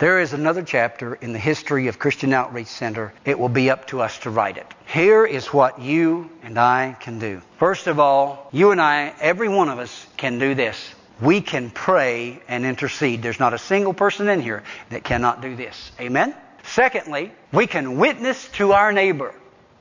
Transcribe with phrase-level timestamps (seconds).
[0.00, 3.12] There is another chapter in the history of Christian Outreach Center.
[3.26, 4.66] It will be up to us to write it.
[4.86, 7.42] Here is what you and I can do.
[7.58, 10.94] First of all, you and I, every one of us, can do this.
[11.20, 13.20] We can pray and intercede.
[13.20, 15.92] There's not a single person in here that cannot do this.
[16.00, 16.34] Amen?
[16.62, 19.34] Secondly, we can witness to our neighbor.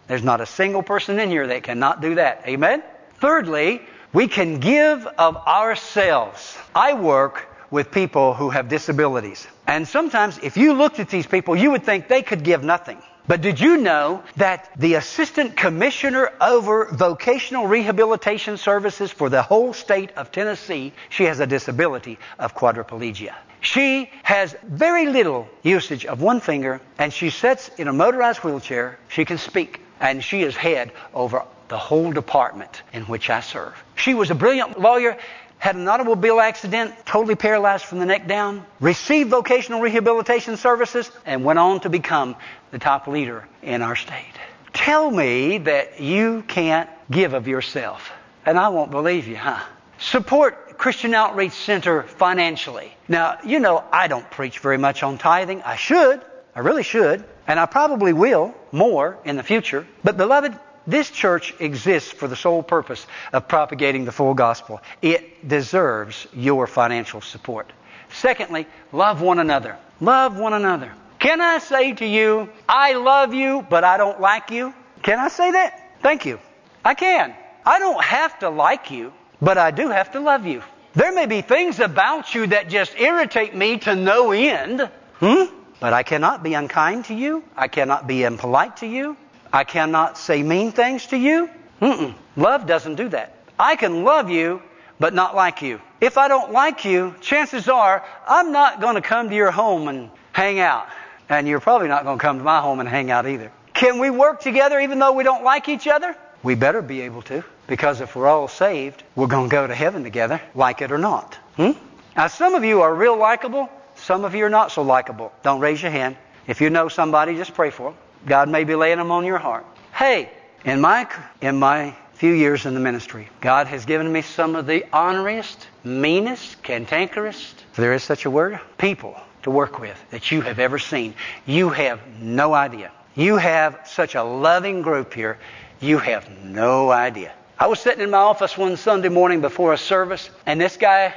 [0.07, 2.43] There's not a single person in here that cannot do that.
[2.45, 2.83] Amen?
[3.21, 6.57] Thirdly, we can give of ourselves.
[6.75, 9.47] I work with people who have disabilities.
[9.67, 13.01] And sometimes, if you looked at these people, you would think they could give nothing.
[13.27, 19.71] But did you know that the assistant commissioner over vocational rehabilitation services for the whole
[19.71, 23.35] state of Tennessee, she has a disability of quadriplegia.
[23.61, 28.97] She has very little usage of one finger and she sits in a motorized wheelchair.
[29.09, 33.75] She can speak and she is head over the whole department in which I serve.
[33.95, 35.17] She was a brilliant lawyer
[35.59, 41.43] had an automobile accident, totally paralyzed from the neck down, received vocational rehabilitation services, and
[41.43, 42.35] went on to become
[42.71, 44.33] the top leader in our state.
[44.73, 48.11] Tell me that you can't give of yourself,
[48.45, 49.59] and I won't believe you, huh?
[49.99, 52.95] Support Christian Outreach Center financially.
[53.09, 55.61] Now, you know, I don't preach very much on tithing.
[55.63, 56.21] I should.
[56.55, 57.25] I really should.
[57.47, 59.85] And I probably will more in the future.
[60.05, 60.57] But, beloved,
[60.91, 64.81] this church exists for the sole purpose of propagating the full gospel.
[65.01, 67.71] It deserves your financial support.
[68.11, 69.77] Secondly, love one another.
[70.01, 70.91] Love one another.
[71.19, 74.73] Can I say to you, I love you, but I don't like you?
[75.03, 75.99] Can I say that?
[76.01, 76.39] Thank you.
[76.83, 77.35] I can.
[77.65, 80.63] I don't have to like you, but I do have to love you.
[80.93, 84.89] There may be things about you that just irritate me to no end.
[85.19, 85.43] Hmm?
[85.79, 87.43] But I cannot be unkind to you.
[87.55, 89.15] I cannot be impolite to you.
[89.51, 91.49] I cannot say mean things to you.
[91.81, 92.13] Mm-mm.
[92.35, 93.35] Love doesn't do that.
[93.57, 94.61] I can love you,
[94.99, 95.81] but not like you.
[96.01, 99.87] If I don't like you, chances are I'm not going to come to your home
[99.87, 100.87] and hang out.
[101.29, 103.51] And you're probably not going to come to my home and hang out either.
[103.73, 106.15] Can we work together even though we don't like each other?
[106.43, 107.43] We better be able to.
[107.67, 110.97] Because if we're all saved, we're going to go to heaven together, like it or
[110.97, 111.35] not.
[111.55, 111.71] Hmm?
[112.15, 113.69] Now, some of you are real likable.
[113.95, 115.31] Some of you are not so likable.
[115.43, 116.17] Don't raise your hand.
[116.47, 117.99] If you know somebody, just pray for them.
[118.25, 119.65] God may be laying them on your heart.
[119.93, 120.31] Hey,
[120.65, 121.07] in my,
[121.41, 125.67] in my few years in the ministry, God has given me some of the honoriest,
[125.83, 130.59] meanest, cantankerous, if there is such a word, people to work with that you have
[130.59, 131.13] ever seen.
[131.45, 132.91] You have no idea.
[133.15, 135.39] You have such a loving group here.
[135.79, 137.33] You have no idea.
[137.57, 141.13] I was sitting in my office one Sunday morning before a service, and this guy,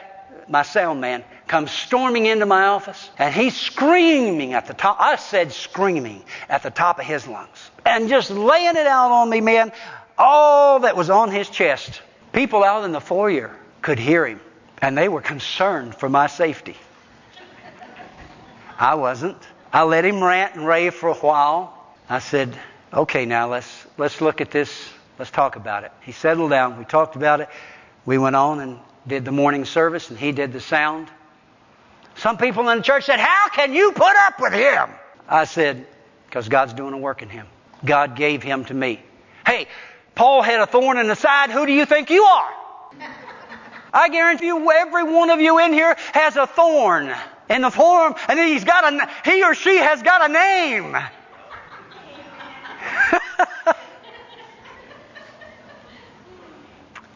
[0.52, 4.98] my sound man, comes storming into my office and he's screaming at the top.
[5.00, 9.30] I said screaming at the top of his lungs and just laying it out on
[9.30, 9.72] me, man.
[10.18, 12.02] All that was on his chest.
[12.34, 14.40] People out in the foyer could hear him
[14.82, 16.76] and they were concerned for my safety.
[18.78, 19.38] I wasn't.
[19.72, 21.78] I let him rant and rave for a while.
[22.10, 22.54] I said,
[22.92, 24.70] okay, now let's, let's look at this.
[25.18, 25.92] Let's talk about it.
[26.02, 26.78] He settled down.
[26.78, 27.48] We talked about it.
[28.04, 31.08] We went on and did the morning service and he did the sound.
[32.16, 34.90] Some people in the church said, How can you put up with him?
[35.28, 35.86] I said,
[36.26, 37.46] Because God's doing a work in him.
[37.84, 39.02] God gave him to me.
[39.46, 39.66] Hey,
[40.14, 41.50] Paul had a thorn in the side.
[41.50, 42.52] Who do you think you are?
[43.92, 47.12] I guarantee you, every one of you in here has a thorn
[47.50, 50.96] in the form, and he's got a, he or she has got a name.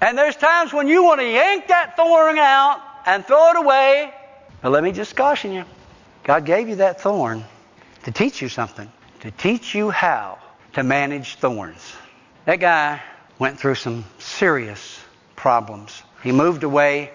[0.01, 4.13] And there's times when you want to yank that thorn out and throw it away
[4.67, 5.65] but let me just caution you.
[6.25, 7.45] God gave you that thorn
[8.05, 8.91] to teach you something,
[9.21, 10.39] to teach you how
[10.73, 11.95] to manage thorns.
[12.47, 13.01] That guy
[13.39, 15.01] went through some serious
[15.37, 16.03] problems.
[16.23, 17.13] He moved away.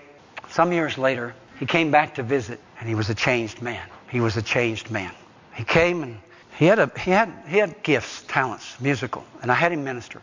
[0.49, 3.85] Some years later, he came back to visit, and he was a changed man.
[4.09, 5.11] He was a changed man.
[5.53, 6.17] He came and
[6.57, 10.21] he had, a, he had, he had gifts, talents, musical, and I had him minister.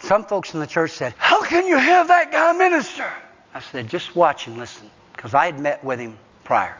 [0.00, 3.10] Some folks in the church said, How can you have that guy minister?
[3.54, 6.76] I said, Just watch and listen because I had met with him prior.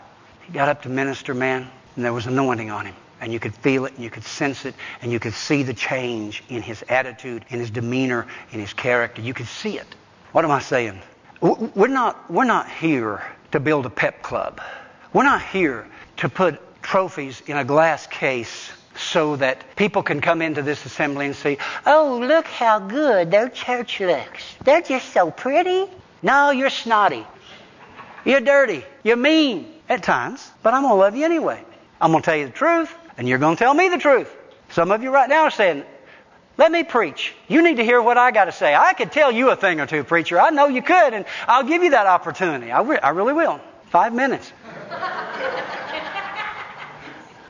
[0.47, 2.95] He got up to minister, man, and there was anointing on him.
[3.21, 5.75] And you could feel it, and you could sense it, and you could see the
[5.75, 9.21] change in his attitude, in his demeanor, in his character.
[9.21, 9.87] You could see it.
[10.31, 11.01] What am I saying?
[11.41, 14.61] We're not, we're not here to build a pep club.
[15.13, 15.89] We're not here
[16.19, 21.27] to put trophies in a glass case so that people can come into this assembly
[21.27, 24.57] and say, oh, look how good their church looks.
[24.65, 25.87] They're just so pretty.
[26.23, 27.27] No, you're snotty.
[28.25, 28.85] You're dirty.
[29.05, 31.63] You're mean at times, but I'm going to love you anyway.
[32.01, 34.35] I'm going to tell you the truth, and you're going to tell me the truth.
[34.71, 35.85] Some of you right now are saying,
[36.57, 37.35] let me preach.
[37.49, 38.75] You need to hear what I got to say.
[38.75, 40.41] I could tell you a thing or two, preacher.
[40.41, 42.73] I know you could, and I'll give you that opportunity.
[42.73, 43.61] I, re- I really will.
[43.91, 44.53] Five minutes.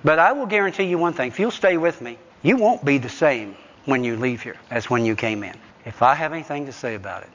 [0.04, 1.28] But I will guarantee you one thing.
[1.28, 4.88] If you'll stay with me, you won't be the same when you leave here as
[4.88, 5.56] when you came in.
[5.84, 7.30] If I have anything to say about it,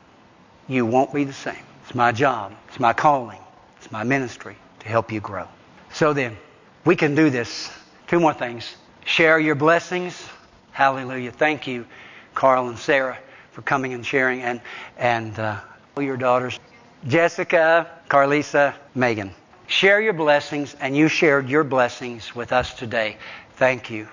[0.67, 1.63] you won't be the same.
[1.83, 2.53] It's my job.
[2.69, 3.39] It's my calling.
[3.77, 5.47] It's my ministry to help you grow.
[5.91, 6.37] So then,
[6.85, 7.71] we can do this.
[8.07, 8.75] Two more things.
[9.05, 10.27] Share your blessings.
[10.71, 11.31] Hallelujah.
[11.31, 11.85] Thank you,
[12.33, 13.17] Carl and Sarah,
[13.51, 14.61] for coming and sharing, and
[14.97, 15.59] and uh,
[15.97, 16.59] your daughters,
[17.07, 19.33] Jessica, Carlisa, Megan.
[19.73, 23.17] Share your blessings, and you shared your blessings with us today.
[23.53, 24.07] Thank you.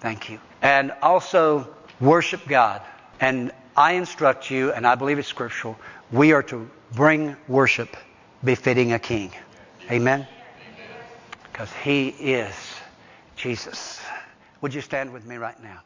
[0.00, 0.38] Thank you.
[0.60, 2.82] And also worship God.
[3.18, 5.78] And I instruct you, and I believe it's scriptural,
[6.12, 7.96] we are to bring worship
[8.44, 9.32] befitting a king.
[9.90, 10.26] Amen?
[11.50, 12.54] Because he is
[13.36, 14.02] Jesus.
[14.60, 15.80] Would you stand with me right now?